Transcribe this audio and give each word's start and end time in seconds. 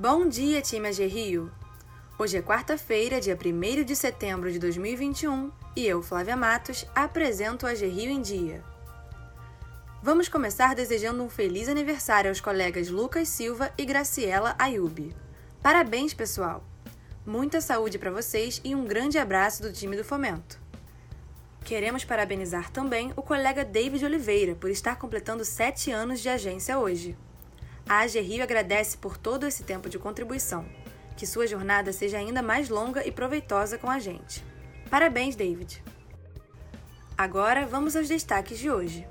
Bom 0.00 0.28
dia, 0.28 0.62
time 0.62 0.86
AG 0.86 1.04
Rio! 1.06 1.50
Hoje 2.16 2.36
é 2.36 2.40
quarta-feira, 2.40 3.20
dia 3.20 3.36
1 3.36 3.82
de 3.82 3.96
setembro 3.96 4.52
de 4.52 4.56
2021 4.60 5.50
e 5.74 5.88
eu, 5.88 6.00
Flávia 6.04 6.36
Matos, 6.36 6.86
apresento 6.94 7.66
o 7.66 7.68
AG 7.68 7.84
Rio 7.84 8.08
em 8.08 8.22
Dia. 8.22 8.62
Vamos 10.00 10.28
começar 10.28 10.76
desejando 10.76 11.20
um 11.20 11.28
feliz 11.28 11.68
aniversário 11.68 12.30
aos 12.30 12.40
colegas 12.40 12.88
Lucas 12.88 13.26
Silva 13.26 13.72
e 13.76 13.84
Graciela 13.84 14.54
Ayubi. 14.56 15.16
Parabéns, 15.60 16.14
pessoal! 16.14 16.62
Muita 17.26 17.60
saúde 17.60 17.98
para 17.98 18.12
vocês 18.12 18.60
e 18.62 18.76
um 18.76 18.84
grande 18.84 19.18
abraço 19.18 19.64
do 19.64 19.72
time 19.72 19.96
do 19.96 20.04
Fomento. 20.04 20.60
Queremos 21.64 22.04
parabenizar 22.04 22.70
também 22.70 23.12
o 23.16 23.22
colega 23.22 23.64
David 23.64 24.04
Oliveira 24.04 24.54
por 24.54 24.70
estar 24.70 24.94
completando 24.94 25.44
sete 25.44 25.90
anos 25.90 26.20
de 26.20 26.28
agência 26.28 26.78
hoje. 26.78 27.18
A 27.88 28.00
AG 28.00 28.20
Rio 28.20 28.42
agradece 28.42 28.96
por 28.96 29.16
todo 29.16 29.46
esse 29.46 29.62
tempo 29.62 29.88
de 29.88 29.98
contribuição. 29.98 30.66
Que 31.16 31.26
sua 31.26 31.46
jornada 31.46 31.92
seja 31.92 32.18
ainda 32.18 32.42
mais 32.42 32.68
longa 32.68 33.06
e 33.06 33.10
proveitosa 33.10 33.78
com 33.78 33.90
a 33.90 33.98
gente. 33.98 34.44
Parabéns, 34.90 35.34
David! 35.34 35.82
Agora 37.16 37.66
vamos 37.66 37.96
aos 37.96 38.08
destaques 38.08 38.58
de 38.58 38.70
hoje. 38.70 39.06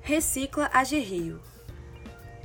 Recicla 0.00 0.70
AG 0.72 0.98
Rio. 0.98 1.40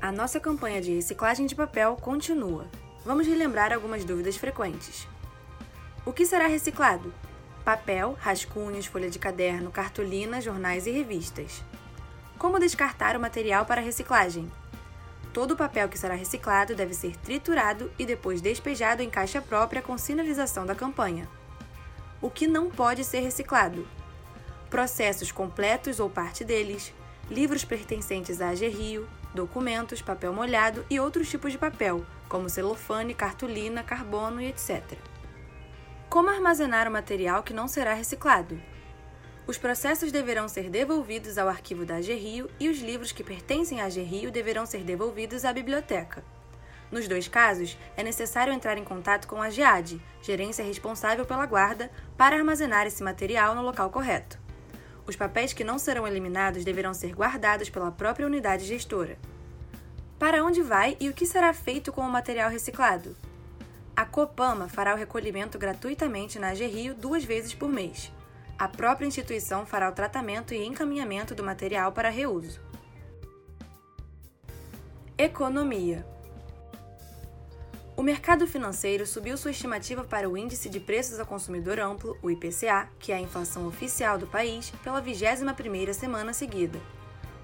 A 0.01 0.11
nossa 0.11 0.39
campanha 0.39 0.81
de 0.81 0.93
reciclagem 0.93 1.45
de 1.45 1.55
papel 1.55 1.95
continua. 1.95 2.69
Vamos 3.05 3.25
relembrar 3.25 3.73
algumas 3.73 4.03
dúvidas 4.03 4.35
frequentes. 4.35 5.07
O 6.05 6.13
que 6.13 6.25
será 6.25 6.47
reciclado? 6.47 7.13
papel, 7.65 8.15
rascunhos, 8.21 8.85
folha 8.85 9.09
de 9.09 9.17
caderno, 9.17 9.71
cartolina, 9.71 10.39
jornais 10.39 10.85
e 10.85 10.91
revistas. 10.91 11.63
Como 12.37 12.59
descartar 12.59 13.17
o 13.17 13.19
material 13.19 13.65
para 13.65 13.81
reciclagem? 13.81 14.49
Todo 15.35 15.51
o 15.51 15.57
papel 15.57 15.89
que 15.89 15.97
será 15.97 16.15
reciclado 16.15 16.73
deve 16.75 16.93
ser 16.93 17.17
triturado 17.17 17.91
e 17.99 18.05
depois 18.05 18.39
despejado 18.39 19.03
em 19.03 19.09
caixa 19.09 19.41
própria 19.41 19.81
com 19.81 19.97
sinalização 19.97 20.65
da 20.65 20.73
campanha. 20.73 21.27
O 22.21 22.29
que 22.29 22.47
não 22.47 22.69
pode 22.69 23.03
ser 23.03 23.19
reciclado? 23.19 23.85
Processos 24.69 25.33
completos 25.33 25.99
ou 25.99 26.09
parte 26.09 26.45
deles, 26.45 26.93
livros 27.29 27.65
pertencentes 27.65 28.39
à 28.39 28.51
AG 28.51 28.65
Rio, 28.69 29.09
documentos, 29.33 30.01
papel 30.01 30.31
molhado 30.31 30.85
e 30.89 31.01
outros 31.01 31.29
tipos 31.29 31.51
de 31.51 31.57
papel, 31.57 32.05
como 32.29 32.47
celofane, 32.47 33.13
cartolina, 33.13 33.83
carbono 33.83 34.39
e 34.39 34.47
etc. 34.47 34.97
Como 36.09 36.29
armazenar 36.29 36.87
o 36.87 36.91
material 36.91 37.43
que 37.43 37.53
não 37.53 37.67
será 37.67 37.93
reciclado? 37.93 38.57
Os 39.47 39.59
processos 39.59 40.11
deverão 40.11 40.47
ser 40.47 40.71
devolvidos 40.71 41.37
ao 41.37 41.47
arquivo 41.47 41.85
da 41.85 41.97
AG 41.97 42.11
Rio 42.15 42.49
e 42.59 42.67
os 42.67 42.79
livros 42.79 43.11
que 43.11 43.23
pertencem 43.23 43.79
à 43.79 43.85
AG 43.85 44.01
Rio 44.01 44.31
deverão 44.31 44.65
ser 44.65 44.83
devolvidos 44.83 45.45
à 45.45 45.53
biblioteca. 45.53 46.23
Nos 46.91 47.07
dois 47.07 47.27
casos, 47.27 47.77
é 47.95 48.01
necessário 48.01 48.51
entrar 48.51 48.77
em 48.77 48.83
contato 48.83 49.27
com 49.27 49.39
a 49.39 49.49
GEAD, 49.51 50.01
gerência 50.21 50.65
responsável 50.65 51.25
pela 51.25 51.45
guarda, 51.45 51.91
para 52.17 52.35
armazenar 52.35 52.87
esse 52.87 53.03
material 53.03 53.53
no 53.53 53.61
local 53.61 53.91
correto. 53.91 54.39
Os 55.05 55.15
papéis 55.15 55.53
que 55.53 55.63
não 55.63 55.77
serão 55.77 56.07
eliminados 56.07 56.63
deverão 56.63 56.93
ser 56.93 57.13
guardados 57.13 57.69
pela 57.69 57.91
própria 57.91 58.25
unidade 58.25 58.65
gestora. 58.65 59.17
Para 60.17 60.43
onde 60.43 60.63
vai 60.63 60.97
e 60.99 61.07
o 61.07 61.13
que 61.13 61.25
será 61.25 61.53
feito 61.53 61.91
com 61.91 62.01
o 62.01 62.09
material 62.09 62.49
reciclado? 62.49 63.15
A 63.95 64.05
Copama 64.05 64.67
fará 64.67 64.95
o 64.95 64.97
recolhimento 64.97 65.59
gratuitamente 65.59 66.39
na 66.39 66.49
AG 66.49 66.65
Rio 66.65 66.95
duas 66.95 67.23
vezes 67.23 67.53
por 67.53 67.69
mês. 67.69 68.11
A 68.57 68.69
própria 68.69 69.05
instituição 69.05 69.65
fará 69.65 69.89
o 69.89 69.91
tratamento 69.91 70.53
e 70.53 70.65
encaminhamento 70.65 71.35
do 71.35 71.43
material 71.43 71.91
para 71.91 72.09
reuso. 72.09 72.61
Economia 75.17 76.07
O 77.97 78.01
mercado 78.01 78.47
financeiro 78.47 79.05
subiu 79.05 79.35
sua 79.35 79.51
estimativa 79.51 80.05
para 80.05 80.29
o 80.29 80.37
Índice 80.37 80.69
de 80.69 80.79
Preços 80.79 81.19
ao 81.19 81.25
Consumidor 81.25 81.81
Amplo, 81.81 82.17
o 82.21 82.31
IPCA, 82.31 82.87
que 82.97 83.11
é 83.11 83.15
a 83.15 83.21
inflação 83.21 83.67
oficial 83.67 84.17
do 84.17 84.25
país, 84.25 84.71
pela 84.81 85.01
21ª 85.01 85.93
semana 85.93 86.31
seguida. 86.31 86.79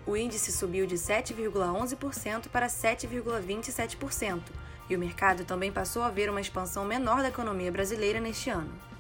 O 0.06 0.16
índice 0.16 0.52
subiu 0.52 0.88
de 0.88 0.96
7,11% 0.96 2.48
para 2.48 2.68
7,27%, 2.68 4.42
e 4.90 4.96
o 4.96 5.00
mercado 5.00 5.44
também 5.44 5.72
passou 5.74 6.04
a 6.04 6.10
ver 6.10 6.30
uma 6.30 6.42
expansão 6.42 6.86
menor 6.86 7.22
da 7.22 7.28
economia 7.28 7.72
brasileira 7.72 8.20
neste 8.20 8.50
ano. 8.50 8.91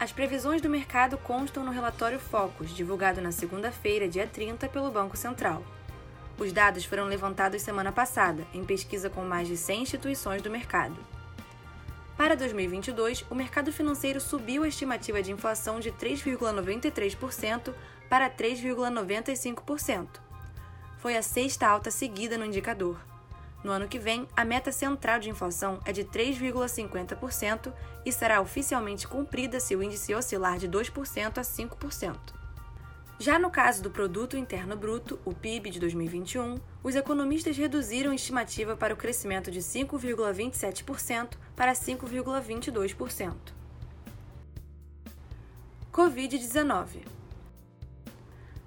As 0.00 0.10
previsões 0.10 0.62
do 0.62 0.70
mercado 0.70 1.18
constam 1.18 1.62
no 1.62 1.70
relatório 1.70 2.18
Focus, 2.18 2.74
divulgado 2.74 3.20
na 3.20 3.30
segunda-feira, 3.30 4.08
dia 4.08 4.26
30, 4.26 4.66
pelo 4.70 4.90
Banco 4.90 5.14
Central. 5.14 5.62
Os 6.38 6.54
dados 6.54 6.86
foram 6.86 7.04
levantados 7.04 7.60
semana 7.60 7.92
passada, 7.92 8.46
em 8.54 8.64
pesquisa 8.64 9.10
com 9.10 9.20
mais 9.20 9.46
de 9.46 9.58
100 9.58 9.82
instituições 9.82 10.40
do 10.40 10.48
mercado. 10.48 10.96
Para 12.16 12.34
2022, 12.34 13.26
o 13.28 13.34
mercado 13.34 13.70
financeiro 13.70 14.22
subiu 14.22 14.62
a 14.62 14.68
estimativa 14.68 15.22
de 15.22 15.32
inflação 15.32 15.78
de 15.78 15.92
3,93% 15.92 17.74
para 18.08 18.30
3,95%. 18.30 20.08
Foi 20.96 21.14
a 21.14 21.22
sexta 21.22 21.66
alta 21.66 21.90
seguida 21.90 22.38
no 22.38 22.46
indicador. 22.46 23.09
No 23.62 23.72
ano 23.72 23.88
que 23.88 23.98
vem, 23.98 24.26
a 24.36 24.44
meta 24.44 24.72
central 24.72 25.20
de 25.20 25.28
inflação 25.28 25.80
é 25.84 25.92
de 25.92 26.04
3,50% 26.04 27.72
e 28.04 28.10
será 28.10 28.40
oficialmente 28.40 29.06
cumprida 29.06 29.60
se 29.60 29.76
o 29.76 29.82
índice 29.82 30.14
oscilar 30.14 30.58
de 30.58 30.68
2% 30.68 31.38
a 31.38 31.42
5%. 31.42 32.16
Já 33.18 33.38
no 33.38 33.50
caso 33.50 33.82
do 33.82 33.90
Produto 33.90 34.34
Interno 34.34 34.74
Bruto, 34.74 35.20
o 35.26 35.34
PIB 35.34 35.68
de 35.68 35.78
2021, 35.78 36.58
os 36.82 36.94
economistas 36.94 37.54
reduziram 37.54 38.12
a 38.12 38.14
estimativa 38.14 38.74
para 38.74 38.94
o 38.94 38.96
crescimento 38.96 39.50
de 39.50 39.60
5,27% 39.60 41.36
para 41.54 41.74
5,22%. 41.74 43.34
Covid-19 45.92 47.19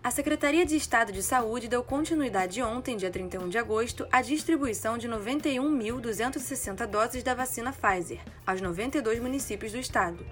a 0.04 0.12
Secretaria 0.12 0.66
de 0.66 0.76
Estado 0.76 1.14
de 1.14 1.24
Saúde 1.24 1.70
deu 1.70 1.82
continuidade 1.82 2.62
ontem, 2.62 2.98
dia 2.98 3.10
31 3.10 3.48
de 3.48 3.58
agosto, 3.58 4.06
à 4.12 4.22
distribuição 4.22 4.98
de 4.98 5.08
91.260 5.08 6.86
doses 6.88 7.24
da 7.24 7.34
vacina 7.34 7.72
Pfizer 7.72 8.20
aos 8.46 8.60
92 8.60 9.20
municípios 9.20 9.72
do 9.72 9.78
estado. 9.78 10.26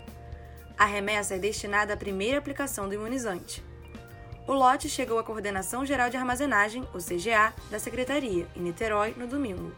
A 0.78 0.84
remessa 0.84 1.36
é 1.36 1.40
destinada 1.40 1.94
à 1.94 1.98
primeira 1.98 2.38
aplicação 2.38 2.90
do 2.90 2.96
imunizante. 2.96 3.64
O 4.46 4.52
lote 4.52 4.90
chegou 4.90 5.18
à 5.18 5.24
Coordenação 5.24 5.86
Geral 5.86 6.10
de 6.10 6.18
Armazenagem, 6.18 6.86
o 6.94 6.98
CGA, 6.98 7.54
da 7.70 7.80
Secretaria, 7.80 8.46
em 8.54 8.64
Niterói, 8.64 9.14
no 9.16 9.26
domingo. 9.26 9.72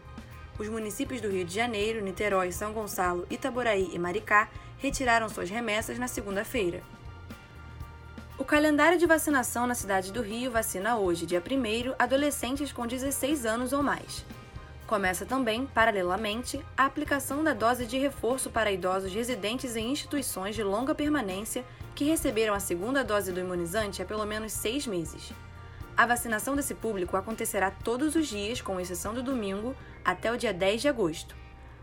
Os 0.58 0.68
municípios 0.68 1.20
do 1.20 1.30
Rio 1.30 1.44
de 1.44 1.54
Janeiro, 1.54 2.02
Niterói, 2.02 2.50
São 2.50 2.72
Gonçalo, 2.72 3.28
Itaboraí 3.30 3.90
e 3.92 3.98
Maricá 3.98 4.48
retiraram 4.78 5.28
suas 5.28 5.48
remessas 5.50 6.00
na 6.00 6.08
segunda-feira. 6.08 6.82
O 8.36 8.44
calendário 8.44 8.98
de 8.98 9.06
vacinação 9.06 9.64
na 9.64 9.76
cidade 9.76 10.12
do 10.12 10.20
Rio 10.20 10.50
vacina 10.50 10.96
hoje, 10.96 11.24
dia 11.24 11.40
1, 11.40 11.94
adolescentes 11.96 12.72
com 12.72 12.84
16 12.84 13.46
anos 13.46 13.72
ou 13.72 13.80
mais. 13.80 14.26
Começa 14.88 15.24
também, 15.24 15.66
paralelamente, 15.66 16.60
a 16.76 16.84
aplicação 16.84 17.44
da 17.44 17.52
dose 17.52 17.86
de 17.86 17.96
reforço 17.96 18.50
para 18.50 18.72
idosos 18.72 19.14
residentes 19.14 19.76
em 19.76 19.88
instituições 19.88 20.56
de 20.56 20.64
longa 20.64 20.96
permanência 20.96 21.64
que 21.94 22.06
receberam 22.06 22.54
a 22.54 22.60
segunda 22.60 23.04
dose 23.04 23.30
do 23.30 23.38
imunizante 23.38 24.02
há 24.02 24.04
pelo 24.04 24.26
menos 24.26 24.52
seis 24.52 24.84
meses. 24.84 25.32
A 25.96 26.04
vacinação 26.04 26.56
desse 26.56 26.74
público 26.74 27.16
acontecerá 27.16 27.70
todos 27.70 28.16
os 28.16 28.26
dias, 28.26 28.60
com 28.60 28.80
exceção 28.80 29.14
do 29.14 29.22
domingo, 29.22 29.76
até 30.04 30.32
o 30.32 30.36
dia 30.36 30.52
10 30.52 30.82
de 30.82 30.88
agosto. 30.88 31.36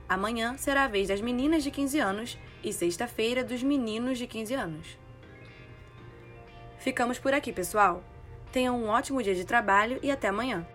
Amanhã 0.07 0.57
será 0.57 0.84
a 0.84 0.90
vez 0.90 1.07
das 1.07 1.22
meninas 1.22 1.63
de 1.63 1.72
15 1.72 1.97
anos 1.97 2.38
e 2.61 2.73
sexta-feira 2.73 3.41
dos 3.41 3.63
meninos 3.63 4.17
de 4.17 4.28
15 4.28 4.53
anos. 4.53 5.00
Ficamos 6.81 7.19
por 7.19 7.31
aqui, 7.31 7.53
pessoal. 7.53 8.03
Tenham 8.52 8.76
um 8.76 8.90
ótimo 8.90 9.22
dia 9.22 9.35
de 9.35 9.46
trabalho 9.46 10.00
e 10.02 10.09
até 10.09 10.29
amanhã. 10.29 10.66